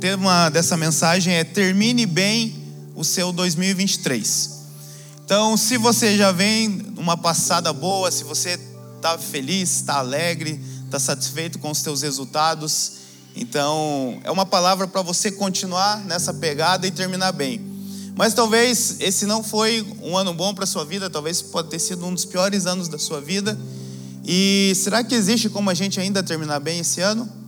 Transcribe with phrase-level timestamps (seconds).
[0.00, 2.54] tema dessa mensagem é Termine bem
[2.96, 4.50] o seu 2023.
[5.22, 8.58] Então, se você já vem numa passada boa, se você
[8.96, 12.92] está feliz, está alegre, está satisfeito com os seus resultados,
[13.36, 17.60] então é uma palavra para você continuar nessa pegada e terminar bem.
[18.16, 22.06] Mas talvez esse não foi um ano bom para sua vida, talvez pode ter sido
[22.06, 23.56] um dos piores anos da sua vida.
[24.24, 27.39] E será que existe como a gente ainda terminar bem esse ano?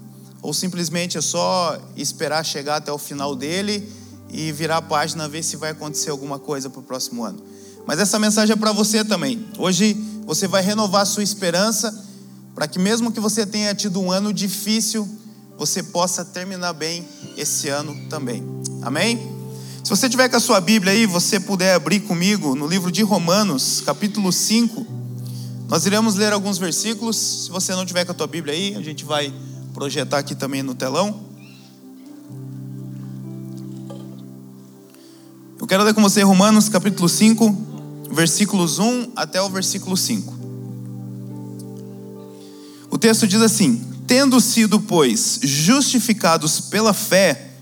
[0.42, 3.88] Ou simplesmente é só esperar chegar até o final dele
[4.28, 7.40] e virar a página, ver se vai acontecer alguma coisa para o próximo ano?
[7.86, 9.46] Mas essa mensagem é para você também.
[9.56, 9.94] Hoje
[10.26, 12.06] você vai renovar a sua esperança
[12.54, 15.08] para que, mesmo que você tenha tido um ano difícil,
[15.56, 17.06] você possa terminar bem
[17.36, 18.42] esse ano também.
[18.82, 19.32] Amém?
[19.82, 23.02] Se você tiver com a sua Bíblia aí, você puder abrir comigo no livro de
[23.02, 24.86] Romanos, capítulo 5.
[25.68, 27.16] Nós iremos ler alguns versículos.
[27.16, 29.32] Se você não tiver com a tua Bíblia aí, a gente vai
[29.72, 31.20] projetar aqui também no telão.
[35.58, 37.56] Eu quero ler com você Romanos capítulo 5,
[38.10, 40.34] versículos 1 até o versículo 5.
[42.90, 47.52] O texto diz assim: Tendo sido, pois, justificados pela fé,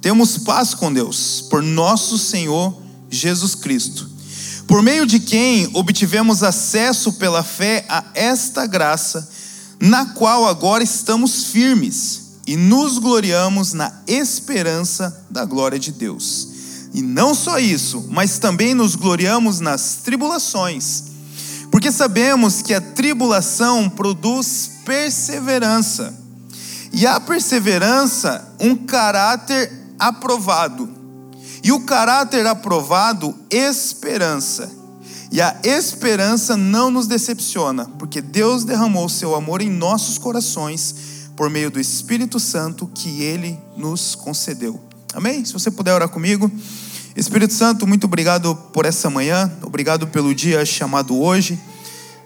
[0.00, 2.74] temos paz com Deus, por nosso Senhor
[3.10, 4.08] Jesus Cristo,
[4.66, 9.28] por meio de quem obtivemos acesso pela fé a esta graça,
[9.80, 16.48] na qual agora estamos firmes e nos gloriamos na esperança da glória de Deus.
[16.92, 21.04] E não só isso, mas também nos gloriamos nas tribulações,
[21.70, 26.12] porque sabemos que a tribulação produz perseverança,
[26.92, 30.88] e a perseverança, um caráter aprovado,
[31.62, 34.79] e o caráter aprovado, esperança.
[35.32, 40.94] E a esperança não nos decepciona, porque Deus derramou seu amor em nossos corações
[41.36, 44.80] por meio do Espírito Santo que ele nos concedeu.
[45.14, 45.44] Amém?
[45.44, 46.50] Se você puder orar comigo.
[47.14, 51.58] Espírito Santo, muito obrigado por essa manhã, obrigado pelo dia chamado hoje.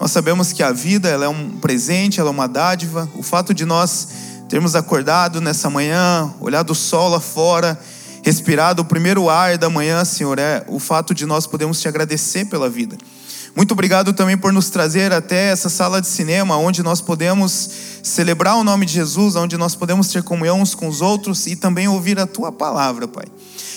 [0.01, 3.09] Nós sabemos que a vida ela é um presente, ela é uma dádiva.
[3.15, 4.09] O fato de nós
[4.49, 7.79] termos acordado nessa manhã, olhado o sol lá fora,
[8.25, 12.47] respirado o primeiro ar da manhã, Senhor, é o fato de nós podermos te agradecer
[12.47, 12.97] pela vida.
[13.55, 17.71] Muito obrigado também por nos trazer até essa sala de cinema, onde nós podemos
[18.03, 21.55] celebrar o nome de Jesus, onde nós podemos ter comunhão uns com os outros e
[21.55, 23.27] também ouvir a tua palavra, Pai.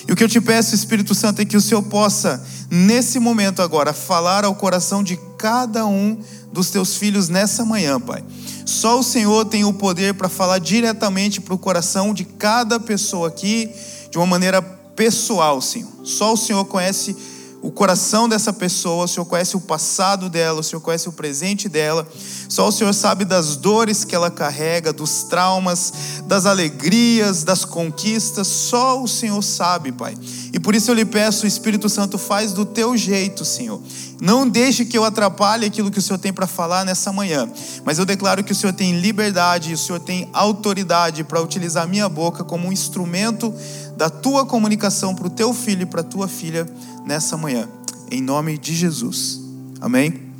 [0.08, 2.42] E o que eu te peço, Espírito Santo, é que o Senhor possa,
[2.72, 6.18] nesse momento agora, falar ao coração de cada um
[6.54, 8.24] dos teus filhos nessa manhã, Pai.
[8.66, 13.28] Só o Senhor tem o poder para falar diretamente para o coração de cada pessoa
[13.28, 13.70] aqui,
[14.18, 15.92] de uma maneira pessoal, Senhor.
[16.04, 17.16] Só o Senhor conhece
[17.62, 21.70] o coração dessa pessoa, o Senhor conhece o passado dela, o Senhor conhece o presente
[21.70, 22.08] dela.
[22.50, 25.94] Só o Senhor sabe das dores que ela carrega, dos traumas,
[26.26, 28.48] das alegrias, das conquistas.
[28.48, 30.16] Só o Senhor sabe, Pai.
[30.54, 33.82] E por isso eu lhe peço, Espírito Santo, faz do teu jeito, Senhor.
[34.20, 37.48] Não deixe que eu atrapalhe aquilo que o Senhor tem para falar nessa manhã.
[37.84, 42.10] Mas eu declaro que o Senhor tem liberdade, o Senhor tem autoridade para utilizar minha
[42.10, 43.54] boca como um instrumento
[43.98, 46.68] da tua comunicação para o teu filho e para a tua filha
[47.04, 47.68] nessa manhã,
[48.12, 49.42] em nome de Jesus.
[49.82, 50.32] Amém?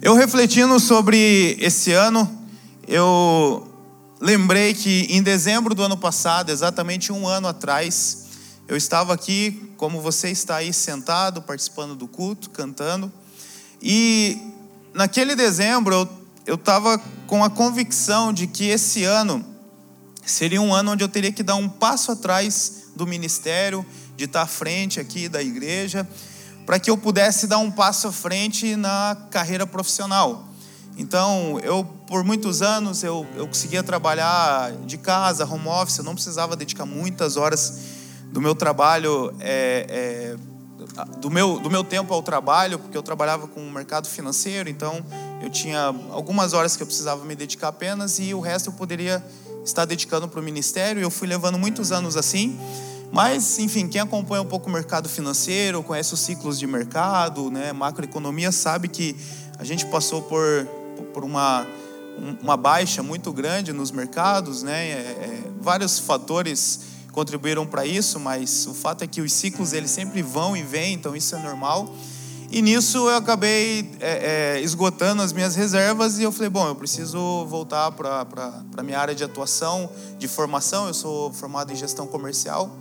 [0.00, 2.26] Eu refletindo sobre esse ano,
[2.88, 3.68] eu
[4.18, 8.24] lembrei que em dezembro do ano passado, exatamente um ano atrás,
[8.66, 13.12] eu estava aqui, como você está aí sentado, participando do culto, cantando,
[13.82, 14.38] e
[14.94, 16.08] naquele dezembro
[16.46, 19.44] eu estava com a convicção de que esse ano
[20.30, 23.84] seria um ano onde eu teria que dar um passo atrás do ministério
[24.16, 26.08] de estar à frente aqui da igreja,
[26.64, 30.48] para que eu pudesse dar um passo à frente na carreira profissional.
[30.96, 36.14] Então, eu por muitos anos eu, eu conseguia trabalhar de casa, home office, eu não
[36.14, 37.80] precisava dedicar muitas horas
[38.32, 40.36] do meu trabalho, é, é,
[41.18, 45.04] do, meu, do meu tempo ao trabalho, porque eu trabalhava com o mercado financeiro, então
[45.42, 49.22] eu tinha algumas horas que eu precisava me dedicar apenas e o resto eu poderia
[49.66, 51.02] estar dedicando para o ministério.
[51.02, 52.58] Eu fui levando muitos anos assim.
[53.12, 57.72] Mas, enfim, quem acompanha um pouco o mercado financeiro, conhece os ciclos de mercado, né,
[57.72, 59.16] macroeconomia, sabe que
[59.58, 60.66] a gente passou por,
[61.14, 61.66] por uma,
[62.42, 66.80] uma baixa muito grande nos mercados, né, é, é, vários fatores
[67.12, 70.92] contribuíram para isso, mas o fato é que os ciclos eles sempre vão e vêm,
[70.92, 71.88] então isso é normal.
[72.50, 76.76] E nisso eu acabei é, é, esgotando as minhas reservas e eu falei, bom, eu
[76.76, 78.26] preciso voltar para
[78.76, 80.86] a minha área de atuação, de formação.
[80.86, 82.76] Eu sou formado em gestão comercial.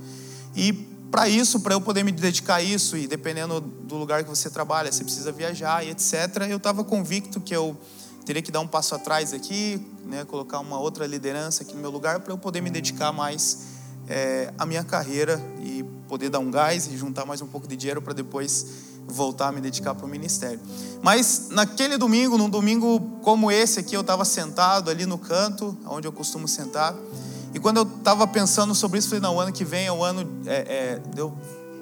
[0.55, 0.71] E
[1.09, 4.49] para isso, para eu poder me dedicar a isso, e dependendo do lugar que você
[4.49, 7.75] trabalha, você precisa viajar e etc., eu estava convicto que eu
[8.25, 11.91] teria que dar um passo atrás aqui, né, colocar uma outra liderança aqui no meu
[11.91, 13.67] lugar para eu poder me dedicar mais
[14.09, 17.75] é, a minha carreira e poder dar um gás e juntar mais um pouco de
[17.75, 20.59] dinheiro para depois voltar a me dedicar para o ministério.
[21.01, 26.07] Mas naquele domingo, num domingo como esse aqui, eu estava sentado ali no canto, onde
[26.07, 26.95] eu costumo sentar.
[27.53, 30.03] E quando eu estava pensando sobre isso, falei: não, o ano que vem é o
[30.03, 30.27] ano.
[30.45, 31.33] É, é, deu...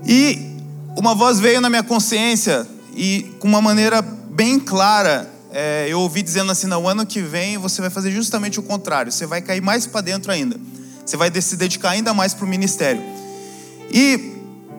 [0.05, 0.57] E
[0.95, 6.21] uma voz veio na minha consciência e com uma maneira bem clara, é, eu ouvi
[6.21, 9.41] dizendo assim: não, o ano que vem você vai fazer justamente o contrário, você vai
[9.41, 10.59] cair mais para dentro ainda,
[11.05, 13.01] você vai se dedicar ainda mais para o ministério.
[13.91, 14.32] E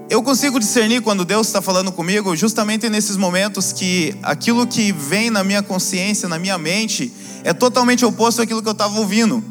[0.09, 5.31] eu consigo discernir quando Deus está falando comigo, justamente nesses momentos que aquilo que vem
[5.31, 7.13] na minha consciência, na minha mente,
[7.43, 9.43] é totalmente oposto àquilo que eu estava ouvindo.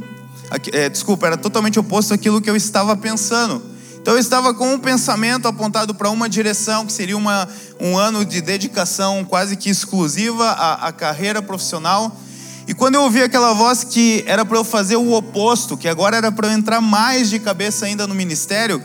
[0.72, 3.62] É, desculpa, era totalmente oposto àquilo que eu estava pensando.
[4.00, 7.48] Então eu estava com um pensamento apontado para uma direção, que seria uma,
[7.80, 12.16] um ano de dedicação quase que exclusiva à, à carreira profissional.
[12.68, 16.18] E quando eu ouvi aquela voz que era para eu fazer o oposto, que agora
[16.18, 18.82] era para eu entrar mais de cabeça ainda no ministério,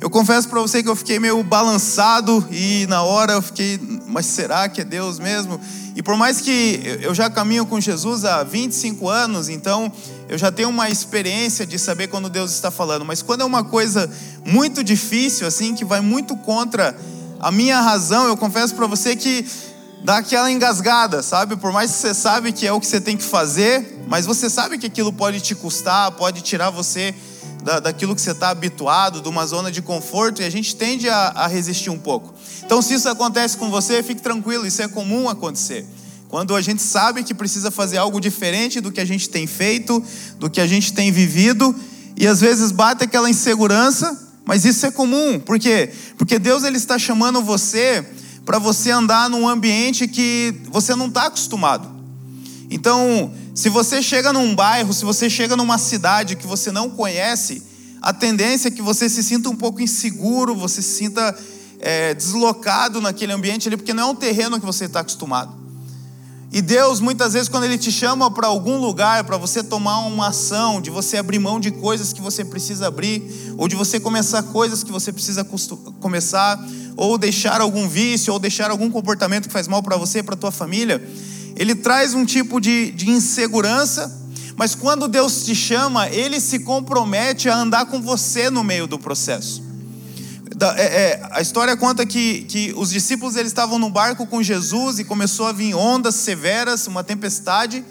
[0.00, 4.24] eu confesso para você que eu fiquei meio balançado e na hora eu fiquei, mas
[4.24, 5.60] será que é Deus mesmo?
[5.94, 9.92] E por mais que eu já caminho com Jesus há 25 anos, então
[10.26, 13.62] eu já tenho uma experiência de saber quando Deus está falando, mas quando é uma
[13.62, 14.10] coisa
[14.42, 16.96] muito difícil, assim, que vai muito contra
[17.38, 19.44] a minha razão, eu confesso para você que
[20.02, 21.56] dá aquela engasgada, sabe?
[21.56, 24.48] Por mais que você sabe que é o que você tem que fazer, mas você
[24.48, 27.14] sabe que aquilo pode te custar, pode tirar você
[27.62, 31.08] da, daquilo que você está habituado, de uma zona de conforto, e a gente tende
[31.08, 32.34] a, a resistir um pouco.
[32.64, 35.86] Então, se isso acontece com você, fique tranquilo, isso é comum acontecer.
[36.28, 40.02] Quando a gente sabe que precisa fazer algo diferente do que a gente tem feito,
[40.38, 41.74] do que a gente tem vivido,
[42.16, 45.40] e às vezes bate aquela insegurança, mas isso é comum.
[45.40, 45.90] Por quê?
[46.16, 48.06] Porque Deus ele está chamando você
[48.44, 51.99] para você andar num ambiente que você não está acostumado.
[52.70, 57.62] Então, se você chega num bairro, se você chega numa cidade que você não conhece,
[58.00, 61.36] a tendência é que você se sinta um pouco inseguro, você se sinta
[61.80, 65.60] é, deslocado naquele ambiente ali, porque não é um terreno que você está acostumado.
[66.52, 70.28] E Deus, muitas vezes, quando Ele te chama para algum lugar, para você tomar uma
[70.28, 74.42] ação, de você abrir mão de coisas que você precisa abrir, ou de você começar
[74.44, 75.46] coisas que você precisa
[76.00, 76.58] começar,
[76.96, 80.34] ou deixar algum vício, ou deixar algum comportamento que faz mal para você e para
[80.34, 81.00] tua família,
[81.60, 84.10] ele traz um tipo de, de insegurança,
[84.56, 88.98] mas quando Deus te chama, Ele se compromete a andar com você no meio do
[88.98, 89.62] processo.
[90.78, 94.98] É, é, a história conta que, que os discípulos eles estavam no barco com Jesus
[94.98, 97.84] e começou a vir ondas severas, uma tempestade,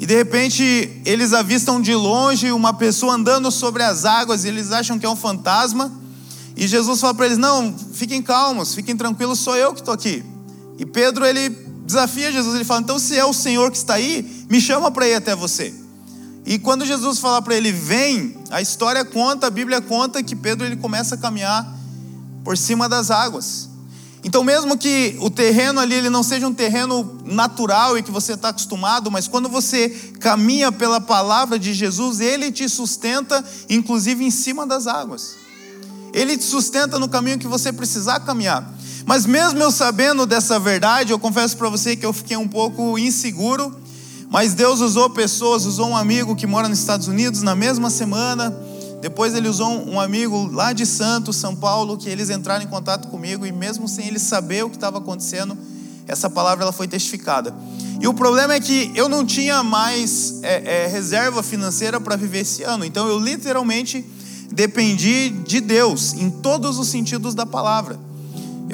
[0.00, 4.72] e de repente eles avistam de longe uma pessoa andando sobre as águas e eles
[4.72, 5.92] acham que é um fantasma.
[6.56, 10.24] E Jesus fala para eles: Não, fiquem calmos, fiquem tranquilos, sou eu que estou aqui.
[10.78, 14.46] E Pedro ele desafia Jesus, ele fala: então, se é o Senhor que está aí,
[14.48, 15.74] me chama para ir até você.
[16.46, 20.66] E quando Jesus fala para ele, vem, a história conta, a Bíblia conta que Pedro
[20.66, 21.66] ele começa a caminhar
[22.44, 23.70] por cima das águas.
[24.22, 28.32] Então, mesmo que o terreno ali ele não seja um terreno natural e que você
[28.32, 34.30] está acostumado, mas quando você caminha pela palavra de Jesus, ele te sustenta, inclusive em
[34.30, 35.36] cima das águas.
[36.12, 38.73] Ele te sustenta no caminho que você precisar caminhar.
[39.06, 42.98] Mas mesmo eu sabendo dessa verdade, eu confesso para você que eu fiquei um pouco
[42.98, 43.74] inseguro.
[44.30, 48.50] Mas Deus usou pessoas, usou um amigo que mora nos Estados Unidos na mesma semana.
[49.00, 53.08] Depois ele usou um amigo lá de Santos, São Paulo, que eles entraram em contato
[53.08, 55.56] comigo e mesmo sem eles saber o que estava acontecendo,
[56.08, 57.54] essa palavra ela foi testificada.
[58.00, 62.40] E o problema é que eu não tinha mais é, é, reserva financeira para viver
[62.40, 62.84] esse ano.
[62.84, 64.04] Então eu literalmente
[64.50, 67.98] dependi de Deus em todos os sentidos da palavra.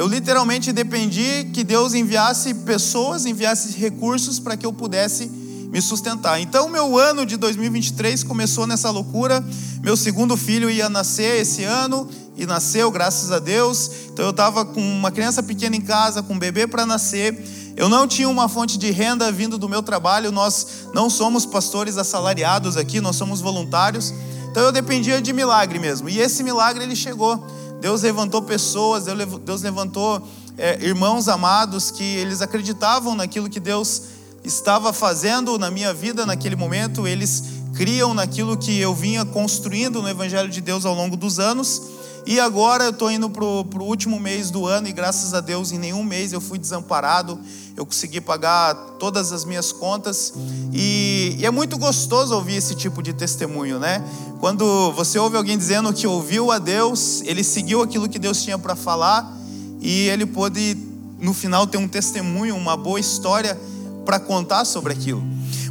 [0.00, 6.40] Eu literalmente dependi que Deus enviasse pessoas, enviasse recursos para que eu pudesse me sustentar.
[6.40, 9.44] Então, meu ano de 2023 começou nessa loucura.
[9.82, 13.90] Meu segundo filho ia nascer esse ano e nasceu, graças a Deus.
[14.10, 17.38] Então, eu estava com uma criança pequena em casa, com um bebê para nascer.
[17.76, 20.32] Eu não tinha uma fonte de renda vindo do meu trabalho.
[20.32, 24.14] Nós não somos pastores assalariados aqui, nós somos voluntários.
[24.50, 26.08] Então, eu dependia de milagre mesmo.
[26.08, 27.60] E esse milagre ele chegou.
[27.80, 29.04] Deus levantou pessoas,
[29.44, 30.22] Deus levantou
[30.58, 34.02] é, irmãos amados que eles acreditavam naquilo que Deus
[34.44, 37.44] estava fazendo na minha vida naquele momento, eles
[37.74, 41.82] criam naquilo que eu vinha construindo no Evangelho de Deus ao longo dos anos.
[42.26, 45.72] E agora eu estou indo para o último mês do ano e graças a Deus
[45.72, 47.38] em nenhum mês eu fui desamparado,
[47.76, 50.34] eu consegui pagar todas as minhas contas
[50.72, 54.04] e, e é muito gostoso ouvir esse tipo de testemunho, né?
[54.38, 58.58] Quando você ouve alguém dizendo que ouviu a Deus, ele seguiu aquilo que Deus tinha
[58.58, 59.36] para falar
[59.80, 60.76] e ele pôde
[61.18, 63.58] no final ter um testemunho, uma boa história
[64.04, 65.22] para contar sobre aquilo.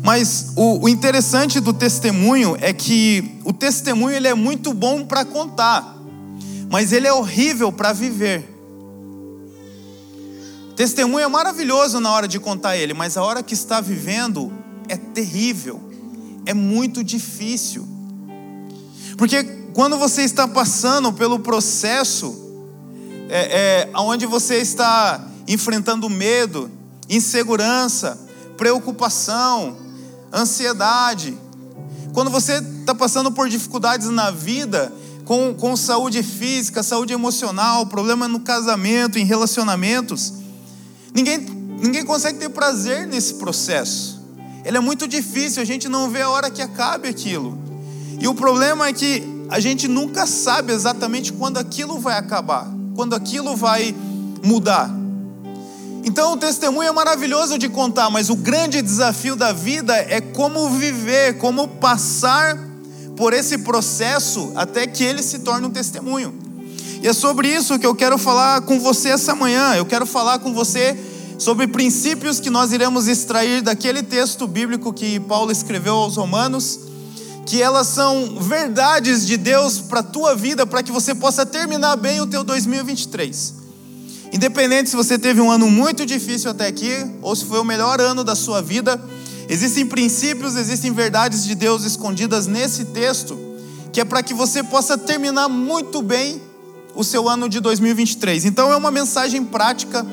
[0.01, 5.25] Mas o, o interessante do testemunho é que o testemunho ele é muito bom para
[5.25, 5.98] contar,
[6.69, 8.47] mas ele é horrível para viver.
[10.75, 14.53] Testemunho é maravilhoso na hora de contar ele, mas a hora que está vivendo
[14.87, 15.81] é terrível,
[16.45, 17.87] é muito difícil.
[19.17, 22.33] Porque quando você está passando pelo processo,
[23.29, 26.71] é, é, onde você está enfrentando medo,
[27.09, 28.17] insegurança,
[28.55, 29.77] preocupação,
[30.31, 31.37] ansiedade,
[32.13, 34.93] quando você está passando por dificuldades na vida,
[35.29, 40.33] com, com saúde física, saúde emocional, problema no casamento, em relacionamentos,
[41.13, 44.19] ninguém, ninguém consegue ter prazer nesse processo.
[44.65, 47.55] Ele é muito difícil, a gente não vê a hora que acabe aquilo.
[48.19, 53.15] E o problema é que a gente nunca sabe exatamente quando aquilo vai acabar quando
[53.15, 53.95] aquilo vai
[54.43, 54.89] mudar.
[56.03, 60.69] Então o testemunho é maravilhoso de contar, mas o grande desafio da vida é como
[60.71, 62.57] viver, como passar
[63.19, 66.33] por esse processo até que ele se torne um testemunho.
[67.03, 69.75] E é sobre isso que eu quero falar com você essa manhã.
[69.75, 70.97] Eu quero falar com você
[71.37, 76.87] sobre princípios que nós iremos extrair daquele texto bíblico que Paulo escreveu aos Romanos
[77.45, 81.95] que elas são verdades de Deus para a tua vida, para que você possa terminar
[81.95, 83.55] bem o teu 2023.
[84.31, 87.99] Independente se você teve um ano muito difícil até aqui, ou se foi o melhor
[87.99, 89.01] ano da sua vida,
[89.49, 93.37] existem princípios, existem verdades de Deus escondidas nesse texto,
[93.91, 96.41] que é para que você possa terminar muito bem
[96.95, 98.45] o seu ano de 2023.
[98.45, 100.05] Então é uma mensagem prática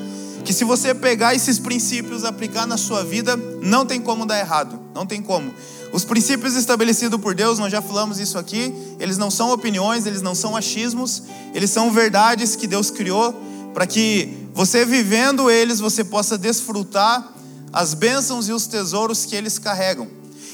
[0.43, 4.79] que se você pegar esses princípios aplicar na sua vida, não tem como dar errado,
[4.95, 5.53] não tem como.
[5.91, 10.21] Os princípios estabelecidos por Deus, nós já falamos isso aqui, eles não são opiniões, eles
[10.21, 13.33] não são achismos, eles são verdades que Deus criou
[13.73, 17.33] para que você vivendo eles, você possa desfrutar
[17.77, 20.07] as bênçãos e os tesouros que eles carregam.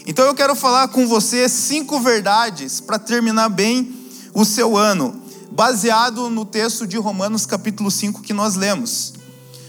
[0.06, 3.96] Então eu quero falar com você cinco verdades para terminar bem
[4.34, 9.14] o seu ano, baseado no texto de Romanos capítulo 5 que nós lemos.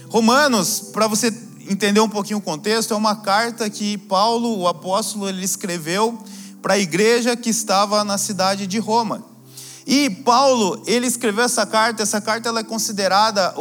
[0.09, 5.29] Romanos, para você entender um pouquinho o contexto, é uma carta que Paulo, o apóstolo,
[5.29, 6.21] ele escreveu
[6.61, 9.23] para a igreja que estava na cidade de Roma.
[9.87, 13.55] E Paulo, ele escreveu essa carta, essa carta ela é considerada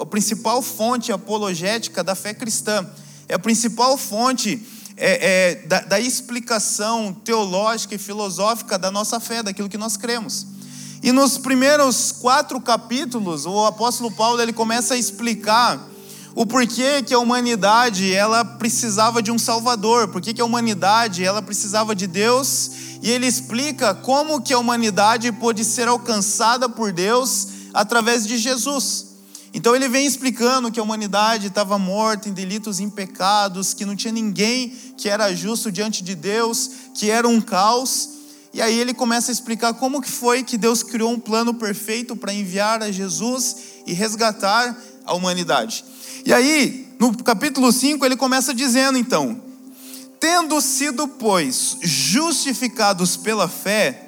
[0.00, 2.86] a, principal fonte apologética da fé cristã.
[3.28, 4.62] É a principal fonte
[4.96, 10.46] é, é, da, da explicação teológica e filosófica da nossa fé, daquilo que nós cremos.
[11.02, 15.80] E nos primeiros quatro capítulos, o apóstolo Paulo ele começa a explicar
[16.34, 21.40] o porquê que a humanidade ela precisava de um salvador, porquê que a humanidade ela
[21.40, 22.70] precisava de Deus,
[23.02, 29.15] e ele explica como que a humanidade pôde ser alcançada por Deus através de Jesus.
[29.56, 33.86] Então ele vem explicando que a humanidade estava morta em delitos e em pecados, que
[33.86, 38.10] não tinha ninguém que era justo diante de Deus, que era um caos.
[38.52, 42.14] E aí ele começa a explicar como que foi que Deus criou um plano perfeito
[42.14, 45.86] para enviar a Jesus e resgatar a humanidade.
[46.26, 49.40] E aí, no capítulo 5, ele começa dizendo então:
[50.20, 54.05] Tendo sido, pois, justificados pela fé,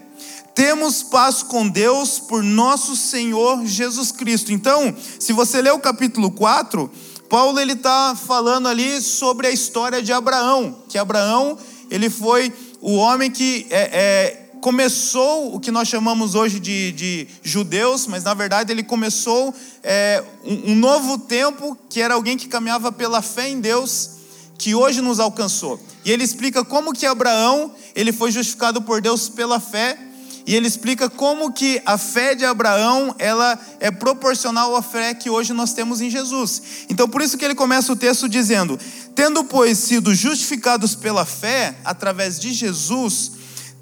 [0.59, 4.53] temos paz com Deus por nosso Senhor Jesus Cristo.
[4.53, 6.91] Então, se você ler o capítulo 4,
[7.31, 11.57] Paulo ele está falando ali sobre a história de Abraão, que Abraão
[11.89, 17.29] ele foi o homem que é, é, começou o que nós chamamos hoje de, de
[17.41, 22.49] judeus, mas na verdade ele começou é, um, um novo tempo que era alguém que
[22.49, 24.11] caminhava pela fé em Deus,
[24.59, 25.79] que hoje nos alcançou.
[26.05, 30.08] E ele explica como que Abraão ele foi justificado por Deus pela fé
[30.49, 35.29] e ele explica como que a fé de Abraão, ela é proporcional à fé que
[35.29, 36.63] hoje nós temos em Jesus.
[36.89, 38.81] Então por isso que ele começa o texto dizendo:
[39.15, 43.33] "Tendo pois sido justificados pela fé através de Jesus,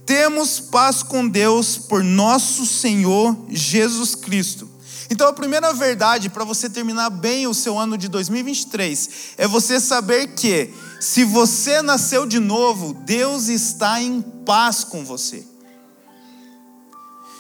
[0.05, 4.69] temos paz com Deus por nosso Senhor Jesus Cristo.
[5.09, 9.09] Então, a primeira verdade para você terminar bem o seu ano de 2023
[9.39, 15.47] é você saber que, se você nasceu de novo, Deus está em paz com você.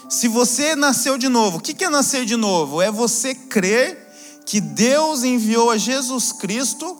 [0.08, 2.80] Se você nasceu de novo, o que é nascer de novo?
[2.80, 3.98] É você crer
[4.44, 6.96] que Deus enviou a Jesus Cristo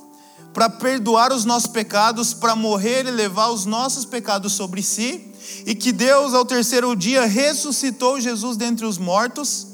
[0.52, 5.32] para perdoar os nossos pecados, para morrer e levar os nossos pecados sobre si
[5.64, 9.66] e que Deus, ao terceiro dia, ressuscitou Jesus dentre os mortos,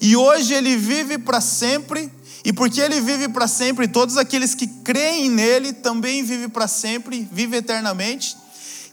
[0.00, 2.10] e hoje ele vive para sempre,
[2.44, 7.28] e porque ele vive para sempre, todos aqueles que creem nele também vivem para sempre,
[7.32, 8.36] vivem eternamente.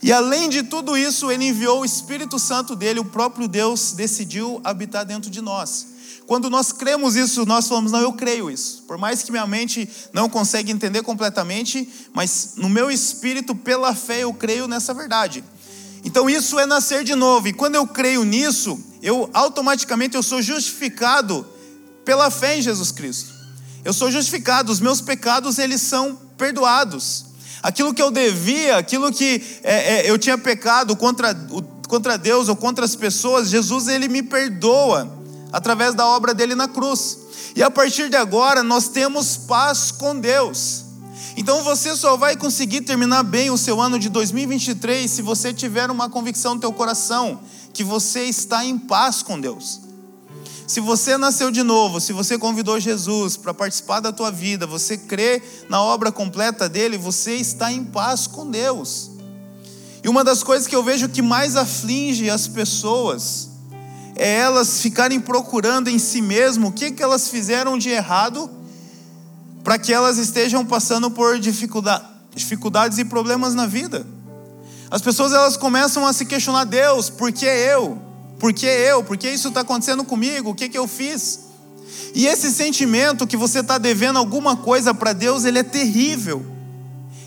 [0.02, 4.62] E além de tudo isso, ele enviou o Espírito Santo dele, o próprio Deus decidiu
[4.64, 5.88] habitar dentro de nós.
[6.28, 8.84] Quando nós cremos isso, nós falamos, não, eu creio isso.
[8.88, 14.24] Por mais que minha mente não consiga entender completamente, mas no meu espírito, pela fé,
[14.24, 15.44] eu creio nessa verdade.
[16.04, 17.48] Então isso é nascer de novo.
[17.48, 21.46] E quando eu creio nisso, eu automaticamente eu sou justificado
[22.04, 23.34] pela fé em Jesus Cristo.
[23.84, 27.26] Eu sou justificado, os meus pecados eles são perdoados.
[27.66, 31.36] Aquilo que eu devia, aquilo que é, é, eu tinha pecado contra,
[31.88, 35.12] contra Deus ou contra as pessoas, Jesus ele me perdoa
[35.52, 37.18] através da obra dele na cruz.
[37.56, 40.86] E a partir de agora nós temos paz com Deus.
[41.36, 45.90] Então você só vai conseguir terminar bem o seu ano de 2023 se você tiver
[45.90, 47.40] uma convicção no teu coração
[47.74, 49.82] que você está em paz com Deus.
[50.68, 54.98] Se você nasceu de novo, se você convidou Jesus para participar da tua vida, você
[54.98, 59.12] crê na obra completa dele, você está em paz com Deus.
[60.04, 63.50] E uma das coisas que eu vejo que mais aflige as pessoas
[64.16, 68.50] é elas ficarem procurando em si mesmo o que, que elas fizeram de errado
[69.64, 74.06] para que elas estejam passando por dificuldade, dificuldades e problemas na vida.
[74.90, 78.00] As pessoas elas começam a se questionar: Deus, por que eu?
[78.40, 79.04] Por que eu?
[79.04, 80.52] Por que isso está acontecendo comigo?
[80.52, 81.46] O que, que eu fiz?
[82.14, 86.46] E esse sentimento que você está devendo alguma coisa para Deus, ele é terrível.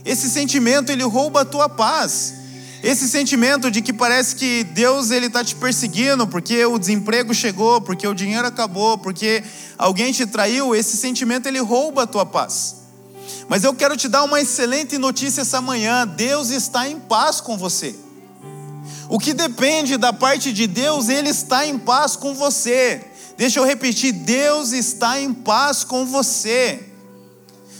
[0.05, 2.35] Esse sentimento ele rouba a tua paz.
[2.83, 7.81] Esse sentimento de que parece que Deus ele está te perseguindo porque o desemprego chegou,
[7.81, 9.43] porque o dinheiro acabou, porque
[9.77, 12.77] alguém te traiu, esse sentimento ele rouba a tua paz.
[13.49, 17.59] Mas eu quero te dar uma excelente notícia essa manhã: Deus está em paz com
[17.59, 17.95] você.
[19.09, 23.05] O que depende da parte de Deus, Ele está em paz com você.
[23.37, 26.85] Deixa eu repetir: Deus está em paz com você.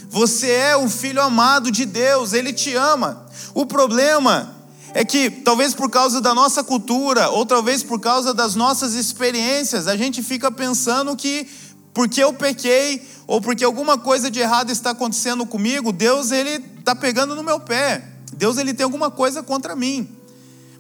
[0.09, 3.27] Você é um filho amado de Deus, Ele te ama.
[3.55, 4.55] O problema
[4.95, 9.87] é que, talvez por causa da nossa cultura, ou talvez por causa das nossas experiências,
[9.87, 11.47] a gente fica pensando que
[11.93, 16.95] porque eu pequei, ou porque alguma coisa de errado está acontecendo comigo, Deus ele está
[16.95, 18.03] pegando no meu pé.
[18.33, 20.18] Deus ele tem alguma coisa contra mim.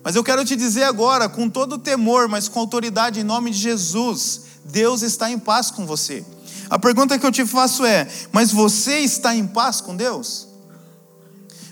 [0.09, 3.59] Mas eu quero te dizer agora, com todo temor, mas com autoridade em nome de
[3.59, 6.25] Jesus, Deus está em paz com você.
[6.71, 10.49] A pergunta que eu te faço é: mas você está em paz com Deus?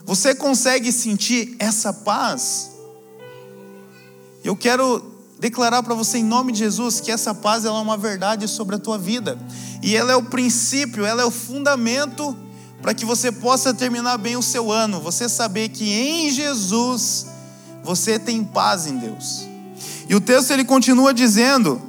[0.04, 2.72] Você consegue sentir essa paz?
[4.44, 5.02] Eu quero
[5.40, 8.76] declarar para você em nome de Jesus que essa paz ela é uma verdade sobre
[8.76, 9.38] a tua vida
[9.82, 12.36] e ela é o princípio, ela é o fundamento
[12.82, 15.00] para que você possa terminar bem o seu ano.
[15.00, 17.34] Você saber que em Jesus
[17.86, 19.46] você tem paz em Deus.
[20.08, 21.80] E o texto ele continua dizendo: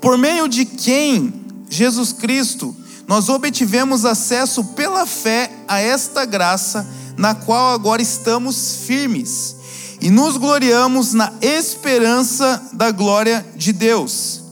[0.00, 1.34] por meio de quem
[1.68, 2.74] Jesus Cristo
[3.06, 6.86] nós obtivemos acesso pela fé a esta graça,
[7.16, 9.56] na qual agora estamos firmes,
[10.00, 14.42] e nos gloriamos na esperança da glória de Deus.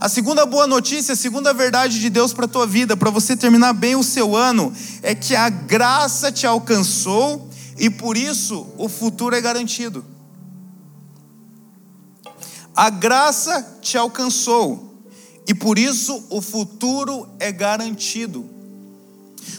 [0.00, 3.34] A segunda boa notícia, a segunda verdade de Deus para a tua vida, para você
[3.34, 8.88] terminar bem o seu ano, é que a graça te alcançou e por isso o
[8.88, 10.04] futuro é garantido.
[12.74, 15.02] A graça te alcançou
[15.46, 18.48] e por isso o futuro é garantido.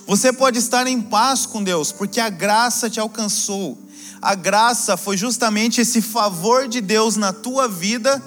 [0.07, 3.77] Você pode estar em paz com Deus, porque a graça te alcançou.
[4.21, 8.21] A graça foi justamente esse favor de Deus na tua vida,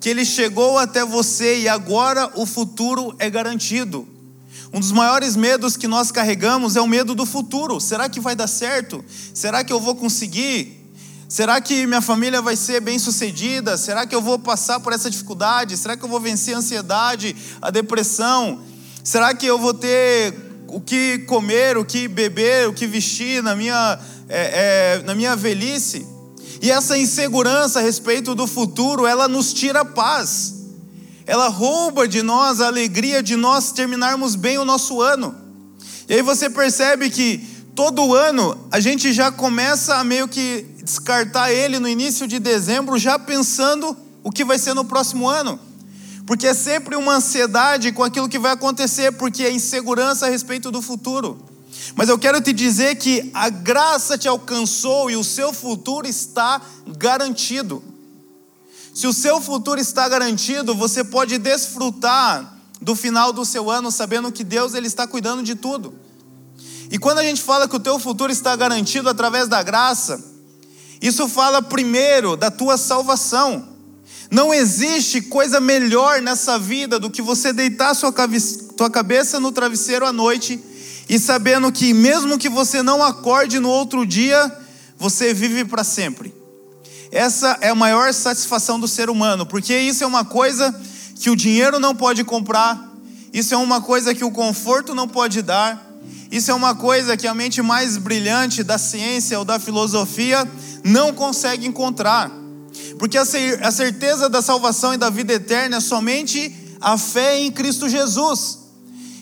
[0.00, 4.15] que ele chegou até você e agora o futuro é garantido.
[4.76, 7.80] Um dos maiores medos que nós carregamos é o medo do futuro.
[7.80, 9.02] Será que vai dar certo?
[9.32, 10.86] Será que eu vou conseguir?
[11.26, 13.78] Será que minha família vai ser bem sucedida?
[13.78, 15.78] Será que eu vou passar por essa dificuldade?
[15.78, 18.60] Será que eu vou vencer a ansiedade, a depressão?
[19.02, 20.34] Será que eu vou ter
[20.68, 25.34] o que comer, o que beber, o que vestir na minha, é, é, na minha
[25.34, 26.06] velhice?
[26.60, 30.55] E essa insegurança a respeito do futuro, ela nos tira paz.
[31.26, 35.34] Ela rouba de nós a alegria de nós terminarmos bem o nosso ano.
[36.08, 37.38] E aí você percebe que
[37.74, 42.96] todo ano a gente já começa a meio que descartar ele no início de dezembro,
[42.96, 45.58] já pensando o que vai ser no próximo ano.
[46.26, 50.70] Porque é sempre uma ansiedade com aquilo que vai acontecer, porque é insegurança a respeito
[50.70, 51.38] do futuro.
[51.94, 56.60] Mas eu quero te dizer que a graça te alcançou e o seu futuro está
[56.96, 57.82] garantido.
[58.96, 64.32] Se o seu futuro está garantido, você pode desfrutar do final do seu ano sabendo
[64.32, 65.92] que Deus ele está cuidando de tudo.
[66.90, 70.24] E quando a gente fala que o teu futuro está garantido através da graça,
[70.98, 73.68] isso fala primeiro da tua salvação.
[74.30, 78.10] Não existe coisa melhor nessa vida do que você deitar sua
[78.78, 80.58] tua cabeça no travesseiro à noite
[81.06, 84.50] e sabendo que mesmo que você não acorde no outro dia,
[84.96, 86.35] você vive para sempre.
[87.16, 90.78] Essa é a maior satisfação do ser humano, porque isso é uma coisa
[91.18, 92.94] que o dinheiro não pode comprar,
[93.32, 95.82] isso é uma coisa que o conforto não pode dar,
[96.30, 100.46] isso é uma coisa que a mente mais brilhante da ciência ou da filosofia
[100.84, 102.30] não consegue encontrar.
[102.98, 107.88] Porque a certeza da salvação e da vida eterna é somente a fé em Cristo
[107.88, 108.58] Jesus.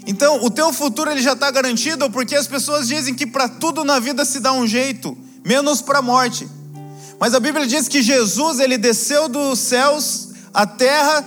[0.04, 3.84] Então, o teu futuro ele já está garantido porque as pessoas dizem que para tudo
[3.84, 6.48] na vida se dá um jeito, menos para a morte.
[7.18, 11.24] Mas a Bíblia diz que Jesus ele desceu dos céus à terra,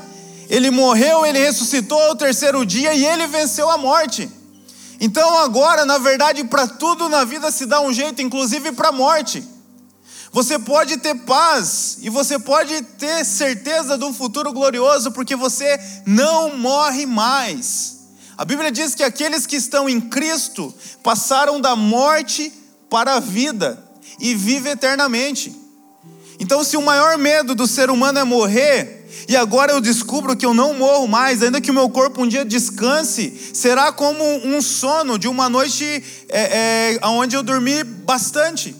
[0.50, 4.30] ele morreu, ele ressuscitou ao terceiro dia e ele venceu a morte.
[5.00, 8.92] Então agora, na verdade, para tudo na vida se dá um jeito, inclusive para a
[8.92, 9.44] morte.
[10.32, 15.80] Você pode ter paz e você pode ter certeza de um futuro glorioso, porque você
[16.06, 17.98] não morre mais.
[18.38, 22.54] A Bíblia diz que aqueles que estão em Cristo passaram da morte
[22.90, 23.84] para a vida
[24.20, 25.67] e vivem eternamente.
[26.40, 30.46] Então, se o maior medo do ser humano é morrer, e agora eu descubro que
[30.46, 34.62] eu não morro mais, ainda que o meu corpo um dia descanse, será como um
[34.62, 38.76] sono de uma noite é, é, onde eu dormi bastante.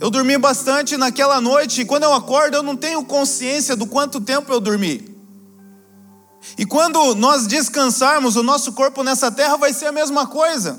[0.00, 4.20] Eu dormi bastante naquela noite, e quando eu acordo, eu não tenho consciência do quanto
[4.20, 5.14] tempo eu dormi.
[6.58, 10.78] E quando nós descansarmos, o nosso corpo nessa terra vai ser a mesma coisa.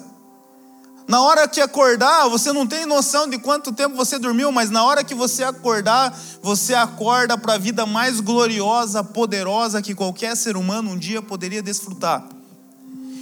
[1.08, 4.84] Na hora que acordar, você não tem noção de quanto tempo você dormiu, mas na
[4.84, 10.58] hora que você acordar, você acorda para a vida mais gloriosa, poderosa que qualquer ser
[10.58, 12.28] humano um dia poderia desfrutar.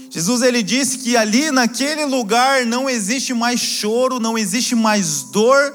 [0.10, 5.74] Jesus ele disse que ali naquele lugar não existe mais choro, não existe mais dor,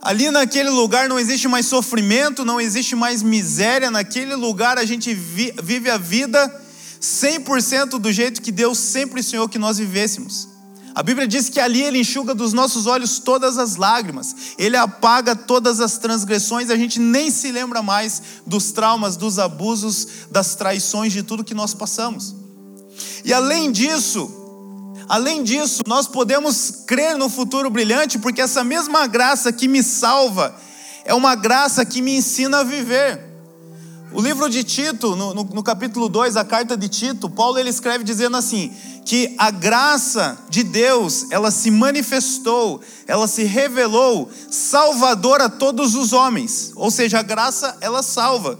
[0.00, 5.12] ali naquele lugar não existe mais sofrimento, não existe mais miséria, naquele lugar a gente
[5.14, 6.62] vive a vida
[7.00, 10.57] 100% do jeito que Deus sempre sonhou que nós vivêssemos.
[10.98, 15.36] A Bíblia diz que ali Ele enxuga dos nossos olhos todas as lágrimas, Ele apaga
[15.36, 21.12] todas as transgressões, a gente nem se lembra mais dos traumas, dos abusos, das traições,
[21.12, 22.34] de tudo que nós passamos.
[23.24, 24.28] E além disso,
[25.08, 30.52] além disso, nós podemos crer no futuro brilhante, porque essa mesma graça que me salva
[31.04, 33.27] é uma graça que me ensina a viver.
[34.10, 37.68] O livro de Tito, no, no, no, capítulo 2, a carta de Tito, Paulo ele
[37.68, 38.72] escreve dizendo assim:
[39.04, 46.14] que a graça de Deus, ela se manifestou, ela se revelou salvadora a todos os
[46.14, 48.58] homens, ou seja, a graça ela salva.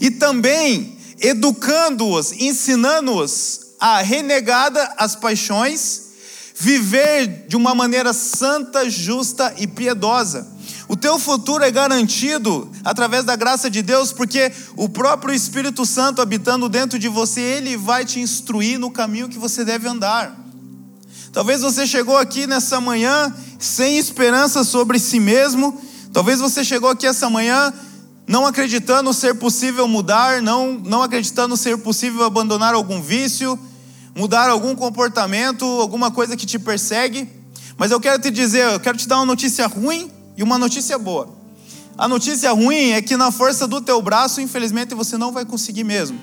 [0.00, 6.02] E também educando-os, ensinando-os a renegada as paixões,
[6.54, 10.57] viver de uma maneira santa, justa e piedosa
[10.88, 16.22] o teu futuro é garantido através da graça de Deus, porque o próprio Espírito Santo
[16.22, 20.34] habitando dentro de você, ele vai te instruir no caminho que você deve andar.
[21.30, 25.78] Talvez você chegou aqui nessa manhã sem esperança sobre si mesmo,
[26.10, 27.70] talvez você chegou aqui essa manhã
[28.26, 33.58] não acreditando ser possível mudar, não, não acreditando ser possível abandonar algum vício,
[34.14, 37.28] mudar algum comportamento, alguma coisa que te persegue.
[37.76, 40.96] Mas eu quero te dizer, eu quero te dar uma notícia ruim e uma notícia
[40.96, 41.36] boa.
[41.98, 45.82] A notícia ruim é que na força do teu braço, infelizmente, você não vai conseguir
[45.82, 46.16] mesmo.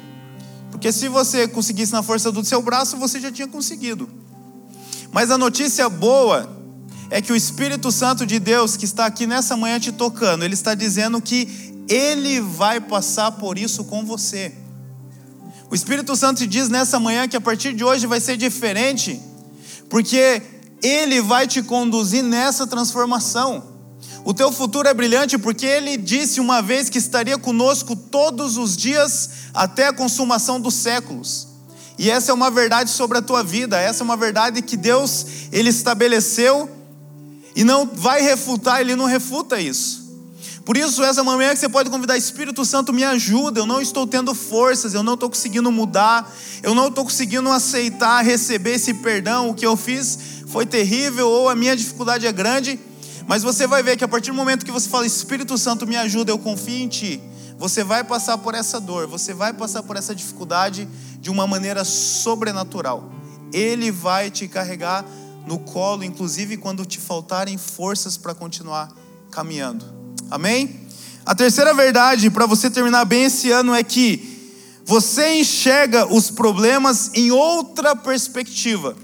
[0.72, 4.10] Porque se você conseguisse na força do seu braço, você já tinha conseguido.
[5.12, 6.50] Mas a notícia boa
[7.10, 10.54] é que o Espírito Santo de Deus que está aqui nessa manhã te tocando, ele
[10.54, 14.56] está dizendo que ele vai passar por isso com você.
[15.70, 19.22] O Espírito Santo te diz nessa manhã que a partir de hoje vai ser diferente,
[19.90, 20.42] porque
[20.82, 23.75] ele vai te conduzir nessa transformação.
[24.26, 28.76] O teu futuro é brilhante porque ele disse uma vez que estaria conosco todos os
[28.76, 31.48] dias até a consumação dos séculos.
[31.96, 35.28] E essa é uma verdade sobre a tua vida, essa é uma verdade que Deus
[35.52, 36.68] ele estabeleceu
[37.56, 40.04] e não vai refutar, ele não refuta isso.
[40.66, 43.60] Por isso, essa manhã que você pode convidar, Espírito Santo, me ajuda.
[43.60, 46.34] Eu não estou tendo forças, eu não estou conseguindo mudar,
[46.64, 49.52] eu não estou conseguindo aceitar, receber esse perdão.
[49.52, 52.80] O que eu fiz foi terrível, ou a minha dificuldade é grande.
[53.28, 55.96] Mas você vai ver que a partir do momento que você fala, Espírito Santo, me
[55.96, 57.22] ajuda, eu confio em Ti,
[57.58, 60.88] você vai passar por essa dor, você vai passar por essa dificuldade
[61.20, 63.12] de uma maneira sobrenatural.
[63.52, 65.06] Ele vai te carregar
[65.48, 68.92] no colo, inclusive quando te faltarem forças para continuar
[69.32, 69.86] caminhando.
[70.30, 70.82] Amém?
[71.26, 74.36] A terceira verdade, para você terminar bem esse ano, é que
[74.86, 78.96] você enxerga os problemas em outra perspectiva.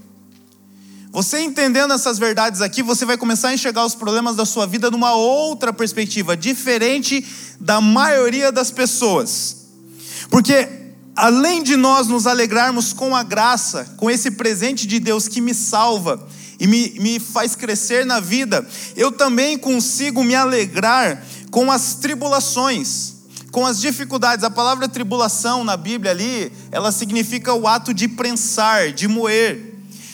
[1.11, 4.89] Você entendendo essas verdades aqui, você vai começar a enxergar os problemas da sua vida
[4.89, 7.25] numa outra perspectiva, diferente
[7.59, 9.57] da maioria das pessoas.
[10.29, 10.69] Porque
[11.13, 15.53] além de nós nos alegrarmos com a graça, com esse presente de Deus que me
[15.53, 16.25] salva,
[16.61, 18.63] e me, me faz crescer na vida,
[18.95, 23.15] eu também consigo me alegrar com as tribulações,
[23.51, 24.45] com as dificuldades.
[24.45, 29.70] A palavra tribulação na Bíblia ali, ela significa o ato de prensar, de moer.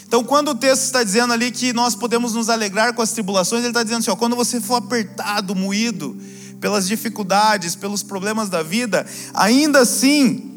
[0.07, 3.59] Então, quando o texto está dizendo ali que nós podemos nos alegrar com as tribulações,
[3.59, 6.15] ele está dizendo assim: ó, quando você for apertado, moído
[6.61, 10.49] pelas dificuldades, pelos problemas da vida, ainda assim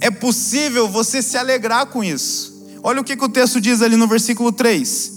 [0.00, 2.54] é possível você se alegrar com isso.
[2.80, 5.12] Olha o que, que o texto diz ali no versículo 3.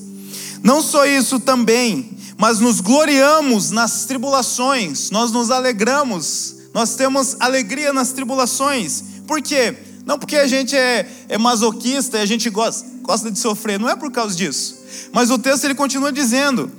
[0.64, 7.94] Não só isso também, mas nos gloriamos nas tribulações, nós nos alegramos, nós temos alegria
[7.94, 9.04] nas tribulações.
[9.28, 9.78] Por quê?
[10.10, 13.88] Não porque a gente é, é masoquista e a gente gosta, gosta de sofrer, não
[13.88, 14.76] é por causa disso.
[15.14, 16.72] Mas o texto ele continua dizendo: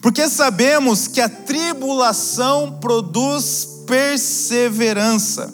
[0.00, 5.52] porque sabemos que a tribulação produz perseverança.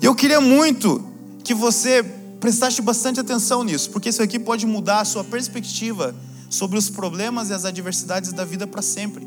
[0.00, 1.04] E eu queria muito
[1.42, 2.04] que você
[2.38, 6.14] prestasse bastante atenção nisso, porque isso aqui pode mudar a sua perspectiva
[6.48, 9.26] sobre os problemas e as adversidades da vida para sempre.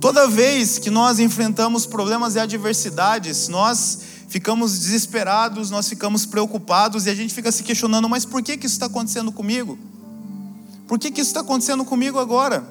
[0.00, 7.10] Toda vez que nós enfrentamos problemas e adversidades, nós ficamos desesperados, nós ficamos preocupados e
[7.10, 9.78] a gente fica se questionando: mas por que, que isso está acontecendo comigo?
[10.86, 12.66] Por que, que isso está acontecendo comigo agora?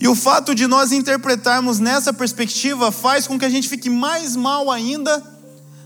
[0.00, 4.34] E o fato de nós interpretarmos nessa perspectiva faz com que a gente fique mais
[4.36, 5.22] mal ainda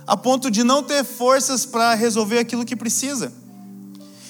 [0.07, 3.33] a ponto de não ter forças para resolver aquilo que precisa.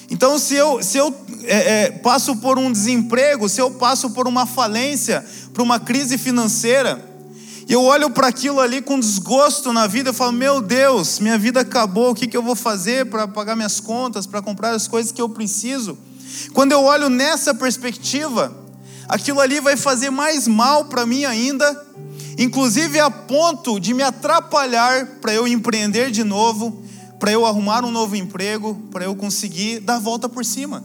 [0.09, 4.27] Então, se eu, se eu é, é, passo por um desemprego, se eu passo por
[4.27, 7.03] uma falência, por uma crise financeira,
[7.67, 11.37] e eu olho para aquilo ali com desgosto na vida, eu falo: Meu Deus, minha
[11.37, 14.87] vida acabou, o que, que eu vou fazer para pagar minhas contas, para comprar as
[14.87, 15.97] coisas que eu preciso?
[16.53, 18.55] Quando eu olho nessa perspectiva,
[19.07, 21.87] aquilo ali vai fazer mais mal para mim ainda
[22.37, 26.83] inclusive a ponto de me atrapalhar para eu empreender de novo,
[27.19, 30.83] para eu arrumar um novo emprego, para eu conseguir dar a volta por cima.